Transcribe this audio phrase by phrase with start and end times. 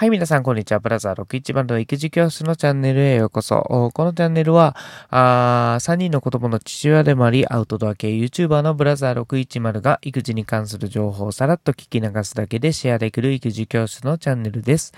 [0.00, 0.80] はい、皆さん、こんにちは。
[0.80, 3.90] ブラザー610の育児教室のチャンネルへようこそ。
[3.92, 4.74] このチャンネルは、
[5.10, 14.94] あ3人の子供の父親でもあり、アウトドア系 YouTuber のブラザー610が育児に関する情報をさらっと聞き流すだけでシェアできる育児教室のチャンネルです。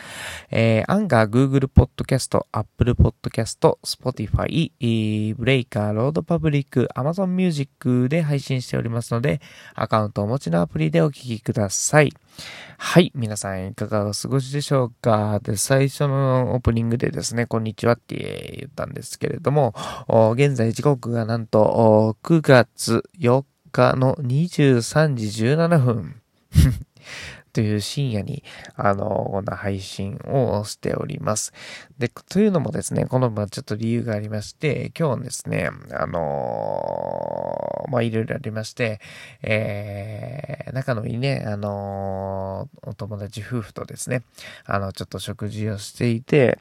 [0.52, 9.40] えー、アンガー、Google Podcast、Apple Podcast、Spotify、 Breaker、RadioPublic、Amazon Music で配信しておりますので、
[9.74, 12.12] アカウントをお持ちのアプリでお聞きください。
[12.78, 13.12] はい。
[13.14, 15.40] 皆さんいかがお過ごしでしょうか？
[15.40, 19.74] で、最初のオープニングでですね、こんにちはって言ったんですけれども、
[20.34, 26.20] 現在時刻がなんと9月4日の23時17分。
[27.52, 28.42] という深夜に、
[28.76, 31.52] あの、こんな配信をしております。
[31.98, 39.00] で、というのもですね、この、ま、ちょっと理由がありまして、今日ですね、あのま、いろいろありまして、
[39.42, 44.22] えー、仲のいいね、あのお友達夫婦とですね、
[44.64, 46.58] あの、ちょっと食事をしていて、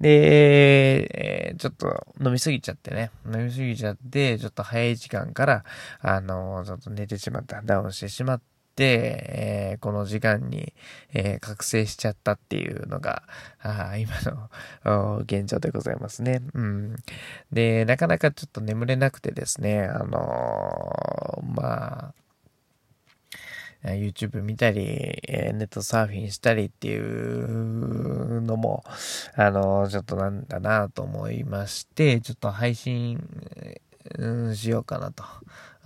[0.00, 5.64] で、えー、ちょっと飲みすぎちゃってね、飲みすぎちゃって、ちょっと早い時間から、
[6.00, 10.72] あのちょっと寝てしまった、ダウンしてしまって、、えー、この時間に、
[11.12, 13.22] えー、覚醒しちゃったっていうのが、
[13.62, 14.12] あ今
[14.84, 16.42] の現状でございますね。
[16.54, 16.96] うん。
[17.52, 22.14] で、なかなかちょっと眠れなくてですね、あのー、まあ、
[23.92, 24.82] YouTube 見たり、
[25.28, 28.82] ネットサーフィンしたりっていうのも、
[29.34, 33.22] あの、ちょっとなんだなと思いまして、ちょっと配信、
[34.18, 35.24] うんしようかなと。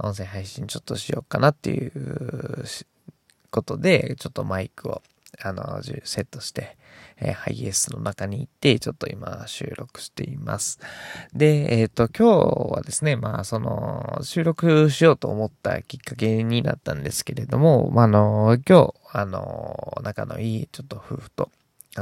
[0.00, 2.64] 音声配信ちょっとしようかなっていう
[3.50, 5.02] ことで、ちょっとマイクを、
[5.42, 6.77] あの、セットして、
[7.20, 10.78] えー、ハイエースの中に行って、ちょっと今収録しています。
[11.33, 21.50] で、えっ、ー、と、今日はですね、まあ、その、収録しようと思ったきっかけになったんですけれども、まあ、あの、今日、あの、仲のいいちょっと夫婦と、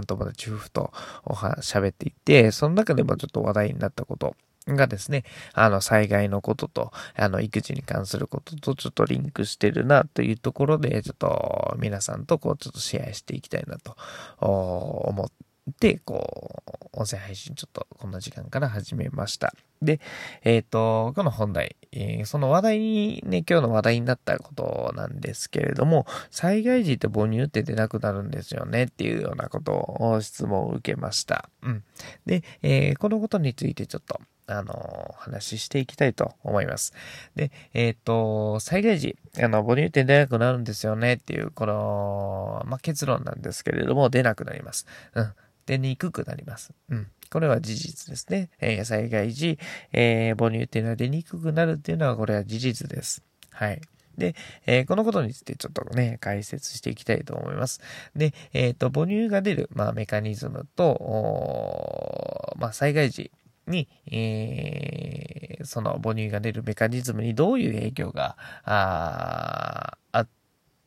[0.07, 0.93] 友達夫婦と
[1.25, 4.37] おは喋っていて、その中でもちょっと話題になったこと
[4.67, 13.97] がですね、あの、災害のことと、あの、育児に関することとちょっとリンクしてるなというところで、ちょっと皆さんとこう、ちょっとシェアしていきたいなと
[14.41, 15.31] 思っ
[15.79, 19.55] て、こう、音声配信ちょっとこんな時間から始めました。
[19.83, 20.01] で、
[20.43, 31.51] えっ、ー、と、今日の本題、えー、その話題にね、今日の話題になったことなんですけれども、災害時って母乳って出なくなるんですよねっていうようなことを質問を受けました。
[31.63, 31.85] うん。
[32.25, 36.93] で、えー、このことについてちょっと、あの、話していきたいと思います。
[37.35, 44.87] で、えっ、ー、と、災害時、あの、母乳って出なくなるんですよねっていう、この、まあ、結論なんですけれども、出なくなります。
[45.15, 45.33] うん。
[45.67, 46.73] 出にくくなります。
[46.91, 47.09] うん。
[47.31, 48.51] これは事実ですね。
[48.61, 49.59] えー、災害時、
[49.93, 53.25] えー、母乳っていうのは出にくくなるっていうのは、これは事実です。
[53.51, 53.81] はい。
[54.17, 54.35] で、
[54.67, 57.81] えー、このことについてちょっとね、解説していきたいと思います。
[58.15, 63.31] で、えっ、ー、と、母乳が出る、まあ、メカニズムと、まあ、災害時、
[63.67, 70.29] に、えー、その母乳が出るメカニズムにどういう影響がああっ、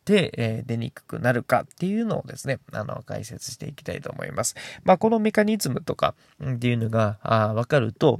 [0.09, 4.55] でえー、出にくくなるかっていうのをですね、あの、解説していきたいと思います。
[4.83, 8.19] まあ、このメカニズムとかっていうのがあわかると、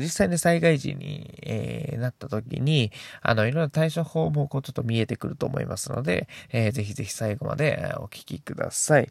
[0.00, 9.10] 実際に災害時に、えー、なった時に、あの、いろんな対処法もこうちょっと見えてくると思いますので、えー、ぜひぜひ最後までお聞きください。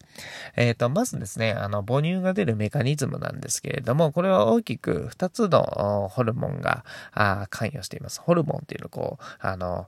[0.55, 6.83] えっ、ー、と、まずですね、あの、母乳が出るメカニズムなんですけれども、これは大きく2つのホルモンが
[7.49, 8.21] 関与しています。
[8.21, 9.87] ホルモンっていうのをこう、あの、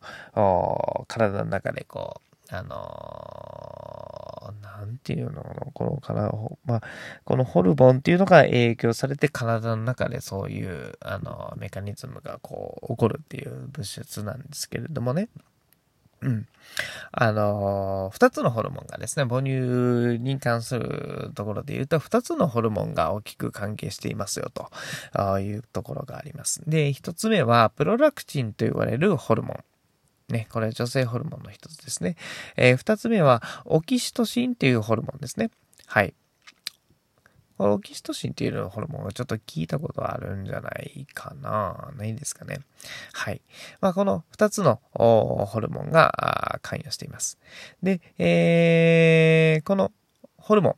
[1.08, 2.22] 体の中でこ
[2.52, 5.44] う、あのー、なんていうの
[5.74, 6.32] この体、
[6.66, 6.82] まあ、
[7.24, 15.30] このホルモンっていうのが影響されて体の中でそういう、あの、メカニズムがこう、起こるっていう物質なんですけれどもね。
[16.22, 16.48] うん。
[17.12, 26.62] あのー、二つのホルモンがですね、母乳に関するところで言うと、二つのホルモンが大きく関係していますよ、というところがあります。
[26.68, 29.64] で、一つ目は、プロラクチンと言われるホルモン。
[30.32, 32.16] ね、これは女性ホルモンの一つですね。
[32.56, 35.52] えー、二つ目は、オキシトシンっていうホルモンですね。
[35.86, 36.14] はい。
[37.58, 42.62] このオキシトシンっていうホルモンをちょっと聞いたことあるんじゃないかなないんですかね。
[43.14, 43.42] はい。
[43.82, 47.38] まあ、この二つのホルモンが関与しています。
[47.84, 49.92] で、えー、この
[50.38, 50.76] ホルモ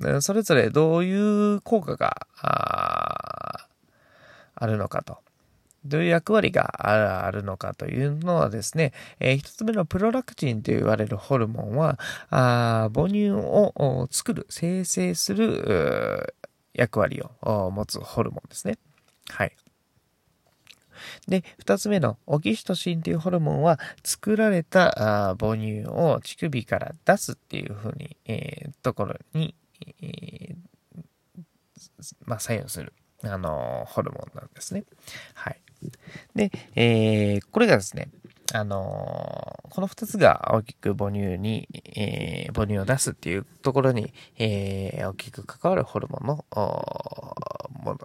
[0.00, 2.26] ン、それぞれどういう効果が
[4.54, 5.18] あるのかと。
[5.84, 11.98] どういう役割があるのかというのはですね、えー、一つ目のプロラクチンと言われるホルモンは、
[12.30, 16.34] あ母乳を作る、生成する
[16.74, 18.78] 役割を持つホルモンですね。
[19.28, 19.56] はい。
[21.26, 29.54] で、二つ目のオキシトシンというホルモンは作られた母乳を乳首から出すっていうふうに、えー、ところに、
[30.00, 31.04] えー、
[32.24, 32.92] まあ、作用する、
[33.24, 34.84] あのホルモンなんですね。
[35.34, 35.60] はい。
[36.34, 38.08] で、えー、これがですね、
[38.54, 46.44] あの、この二つが大きく母乳に、えー、母乳を出すっていうところに、えー、大きく関わるホルモンの、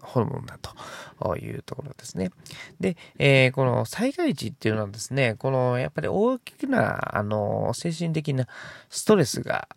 [0.02, 2.32] ホルモンだというところですね。
[2.80, 8.48] で、えー、この災害時っていうのはですね、このやっぱり大きな、あの、精神的な
[8.90, 9.68] ストレスが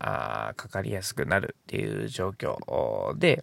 [0.57, 3.43] かかりやすくなるっていう状況で、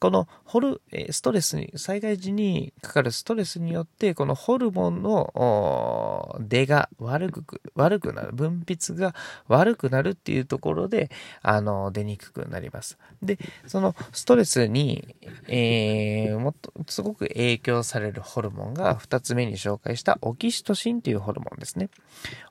[0.00, 9.14] このホル、ストレスに、災害時にかかるストレスによって、このホルモンの出が悪く、悪くなる、分泌が
[9.48, 11.10] 悪くなるっていうところで、
[11.42, 12.96] あの、出にくくなります。
[13.22, 15.14] で、そのストレスに、
[15.48, 21.90] えー、もっと、すごく影響されるホルモンが二つ目に紹介したオキシトシンというホルモンですね。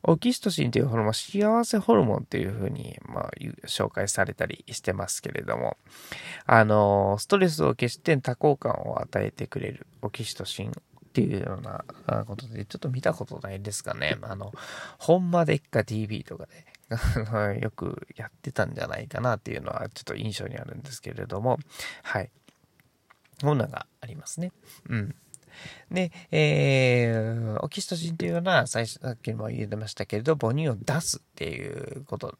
[0.03, 3.31] オキシトシンというホルモン、幸せホルモンっていうふうに、まあ、
[3.65, 5.77] 紹介されたりしてますけれども、
[6.45, 10.71] あの、ストレスを消して多幸感を与えてくれるオキシトシン
[11.15, 11.85] っていうような
[12.25, 14.17] ことで、ちょっと見たことないですかね。
[14.21, 14.51] あの、
[14.99, 21.57] ほんまでっか TV とかで、 よくやってたんじゃないかなっていうのはちょっと印象にあるんですけれども、
[22.03, 22.29] はい。
[23.41, 24.51] こんながありますね。
[24.89, 25.15] うん。
[25.89, 32.37] で、えー、オキシトシンというのは、最初、さっきも言ってましたけれど、母乳を出すっていうこと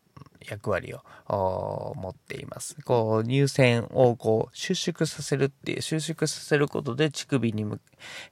[0.50, 2.76] 役割を持っています。
[2.84, 7.80] こう、乳腺をこう、収縮させるっていう、収縮させることで乳首に向、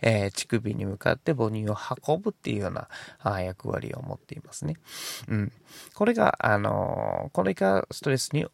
[0.01, 1.77] えー、乳首に向かって母乳を
[2.07, 2.88] 運ぶっていうような
[3.19, 4.75] あ役割を持っていますね。
[5.27, 5.51] うん。
[5.94, 8.45] これが、あのー、これがストレスに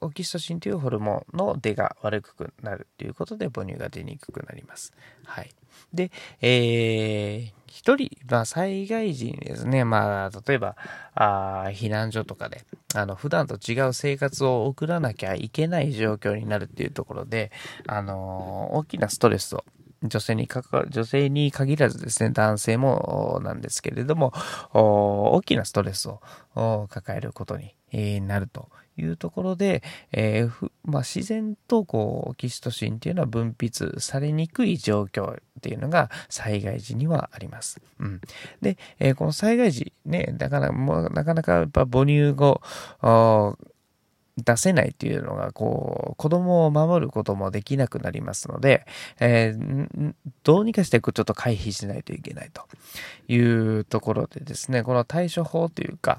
[0.00, 4.92] オキシトシンというホルモンの出が悪くなるということで母乳が出にくくなります。
[5.24, 5.50] はい。
[5.92, 6.10] で、
[6.40, 10.76] えー、一人、まあ、災害時にですね、まあ、例えば、
[11.14, 17.50] あ避難所とかで、あの、普段と違う生活を送らなきゃいけない状況になるっていうところで、
[17.86, 19.64] あのー、大きなストレスを
[20.04, 24.32] 女性にかか、女性に限らずですね、男性もなんですけれども、
[24.72, 26.20] 大きなストレスを
[26.88, 29.82] 抱えることになるというところで、
[30.12, 37.80] えー、まあ、自然とこうオキシトシンっていうのは分泌されにくい状況っていうのが災害時にはあります。
[37.98, 38.20] うん、
[38.60, 42.60] で、えー、この災害時ね、だからもうなかなかやっぱ母乳後、
[44.36, 48.84] 出せないっていうのが、こう、子供を守ることもできなくなりますので、
[49.20, 52.66] えー、どうにかしてちょっと回避しないといけないと
[53.28, 56.18] いうところでですね、この対処法というか、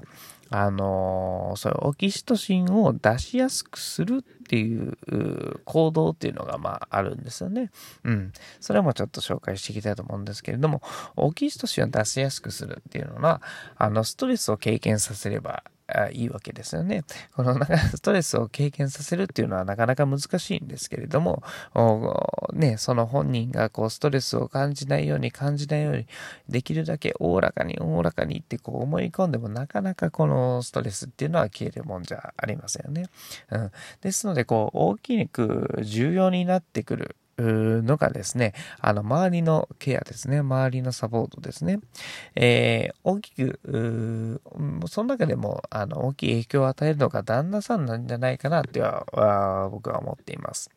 [0.50, 4.96] あのー、そういうオキシトシンを出しやすくするっていう
[5.64, 7.70] 行動っていうのがまああるんですよね。
[8.04, 8.32] うん。
[8.60, 10.82] それもちょっと紹介していきたいと思うんですけれども、
[11.16, 13.42] オキシトシンを出しやすくするっていうのは、
[13.76, 17.04] あの、ストレスを経験させればあいいわけですよね。
[17.34, 21.42] このストレスを経験させるっていうのはなかなか難しいんですけれども、
[22.52, 26.06] ね、その本人がこうストレスを感じないように感じないように、
[26.48, 33.08] できるだけおおらかにおおらかにってこう思い込んでもなかなかこのストレスっていうのは消えるもんじゃありませんよね。
[33.50, 33.70] うん。
[34.00, 41.80] ですので、こう大きく重要になってくるのがですね、あの、周りのケアですね、周りのサポートですね。
[42.34, 43.60] えー、大きく、
[44.88, 50.70] その中でも、あの、大きい影響を与えるのが旦那さんなんじゃないかなっては、僕は思っています。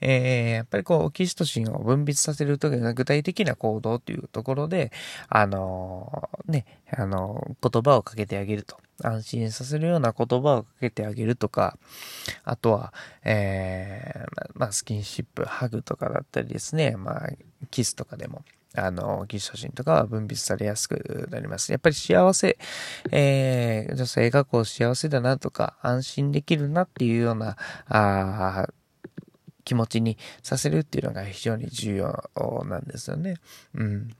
[0.00, 4.92] えー、やっぱりこう、オキシトシンを分泌させるときの具体的な行動というところで、
[5.28, 8.76] あのー、ね、あのー、言葉をかけてあげると。
[9.02, 11.78] 安心させるような言葉をかけてあげるとか、
[12.44, 12.92] あとは、
[13.24, 17.30] えー、まあ、スキンシップ、ハグとかだったりですね、まあ、
[17.70, 21.72] キスとかでも、あの、キストシンとかは分泌されやすくなります。
[21.72, 22.56] やっぱり幸せ、
[23.10, 27.56] えー、女性がこう幸せだなとか、安心できるなっていうような、
[27.88, 28.68] あ
[29.64, 33.36] 気持ちにさせるっていうのが非常に重要なんですよね。
[33.74, 34.10] うん。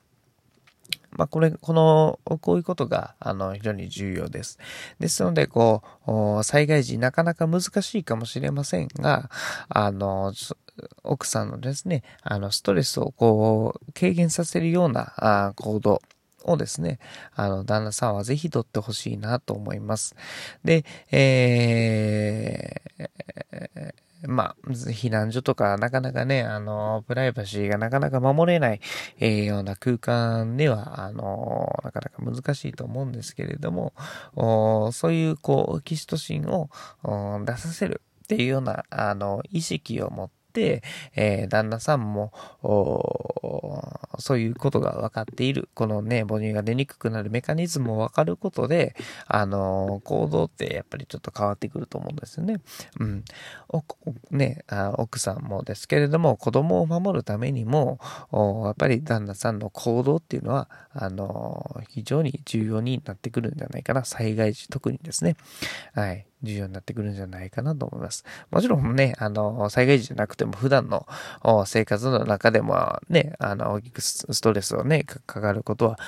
[1.13, 4.59] まあ、これ、この、こういうことが、あの、非常に重要です。
[5.01, 9.31] ですので、こう、災害時なかなか難しいかもしれませんが、
[9.69, 10.33] あの、
[11.03, 16.01] 奥さんのですね、あの、ストレスをこう、軽減させるようなあ行動、
[16.45, 16.99] をですね、
[17.35, 20.15] あの、旦那さんはぜひ取ってほしいなと思います。
[20.65, 23.11] で、えー、
[24.31, 28.81] まあ、避難所とか、なかなかね、あの、プライバシーがなかなか守れない、
[29.19, 33.93] えー、ような空間では、あの、なかなか難しいと思うんですけれども、
[34.93, 36.71] そういう、こう、キシトシンを
[37.45, 40.40] 出させるっていうような、あの、意識を持って、、
[41.15, 42.33] えー、旦那さんも、
[44.19, 45.69] そういうことが分かっている。
[45.75, 48.95] このね、母乳が出にくくなるメカニズムを分かることで、
[49.27, 52.61] あのー、行動ってやっぱりちょっと変わってくると思うんですよね。
[52.99, 53.25] うん。
[54.31, 57.99] ねあ、奥さんもですけれども、子供を守るためにも、
[58.33, 64.05] やっぱり旦那さんの行動っていうのは、あのー、非常に重要になってくるんじゃないかな。
[64.05, 65.37] 災害時、特にですね。
[65.95, 66.30] はい。
[66.43, 68.25] 重要になってくるんじゃないかなと思います。
[68.51, 71.07] もちろんね、あの、災害時じゃなくても普段の
[71.67, 75.99] 生活の中でもね、あの、大きくストレスをね、かかることは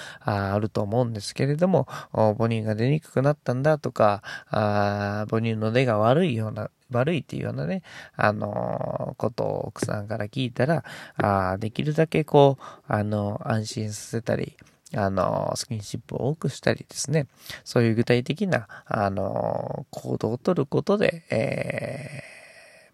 [0.54, 7.82] あると思うんですけれども、母乳が出にくくなったんだとか、あ母乳の出が悪いような、悪いっていうようなね、
[8.16, 10.84] あのことを奥さんから聞いたら、
[11.16, 14.56] あできるだけこう、あの、安心させたり、
[14.94, 17.26] あの、スキンシップを多くしたりですね、
[17.64, 22.22] そういう具体的な、あの、行動をとることで、え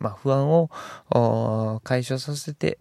[0.00, 0.70] ー、まあ、不安を
[1.84, 2.78] 解消させて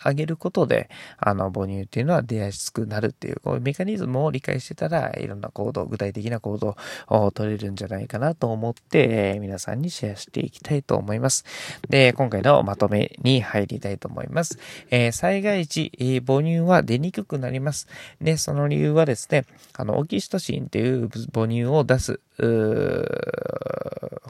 [0.00, 6.76] あげることで、あの、母乳っていうのは出やすくなるっていう、こういうメカニズムを理解してたら、いろんな行動、具体的な行動
[7.08, 11.44] を取れるんじゃないかなと思って、えー、皆さんにシェアしていきたいと思います。
[11.88, 14.58] で、今回のまとめに入りたいと思います。
[14.90, 17.88] えー、災害時、えー、母乳は出にくくなります。
[18.20, 22.20] で、その理由はですね、あの、オキシトシンっていう母乳を出す、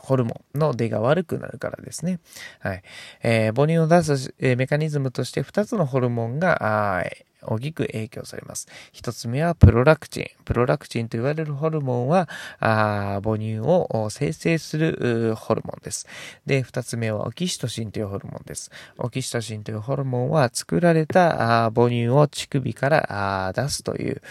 [0.08, 2.18] ホルモンの出が悪くなるからですね。
[2.60, 2.82] はい。
[3.22, 7.04] えー、母乳を出す、えー、メカニズムとして2つのホルモンが、
[7.42, 8.68] 大きく影響されます。
[8.92, 10.26] 一つ目はプロラクチン。
[10.44, 12.28] プロラクチンと言われるホルモンは、
[12.58, 16.06] あ母乳を生成するホルモンです。
[16.46, 18.70] で、二つ目はオキシトシンというホルモンです。
[18.98, 24.22] オキシトシンというホルモンは作られたあ母乳を乳首から出すという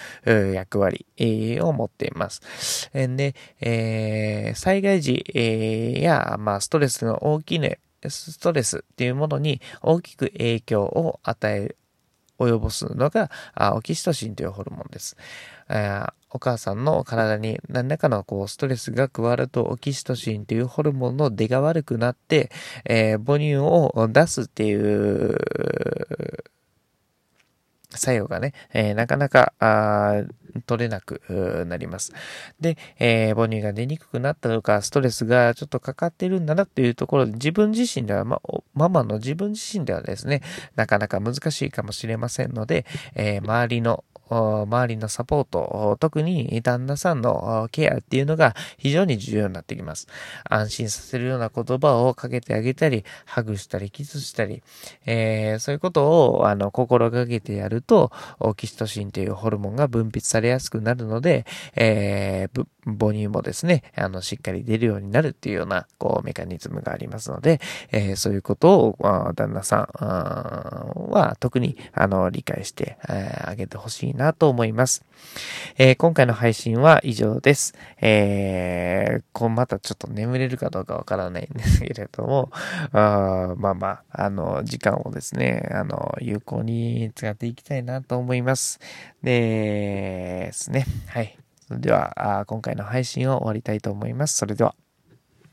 [0.54, 1.06] 役割、
[1.62, 2.90] を持っています。
[2.94, 11.78] で、えー、災害時、えー、や、まあ、ストレスの大きいね、ストレスっていうものに大きく影響を与える
[12.39, 13.32] 及ぼすのが
[13.75, 15.17] オキシトシンというホルモンです。
[16.29, 22.51] お母さんの体に何らかのこうストレスが加わるとオキシトシンというホルモンの出が悪くなって、
[22.86, 25.38] えー、母乳を出すっていう
[27.98, 29.54] 作用がね、えー、なかなか、
[30.66, 32.13] 取れなくなります。
[32.60, 38.42] で、えー、母乳が出にくくなったとか、ストレスがちょっとかかってるんだなっていうところで、自分自身では、ま、
[38.74, 40.42] ママの自分自身ではですね、
[40.75, 42.86] なかなか難しいかもしれませんので、
[43.16, 50.08] えー、周りの周りのサポート、特に旦那さんのケアっていうのが非常に重要になってきます。
[50.50, 54.64] 安心させるような言葉をかけてあげたり、ハグしたり、キスしたり、
[55.06, 67.60] えー、そういうことをあの心がけてやると、オキシトシンというホルモンが分泌されやすくなるので、えー、母乳もですね、あの、しっかり出るようになるっていうような、こう、メカニズムがありますので、
[67.92, 75.06] えー、そういうことを、旦那さんは特に、あの、理解してあげてほしいなと思います。
[75.78, 77.76] えー、今回の配信は以上です。
[78.02, 82.50] えー、こう、またちょっと眠れるかどうかわからないんですけれども、
[82.92, 88.80] あまあまあ、あの、時間をですね、あの、有効に使っていきたいなと思います。
[89.24, 91.38] でですね、はい。
[91.70, 94.38] では、今回の配信を終わりたいと思います。
[94.38, 94.76] それでは。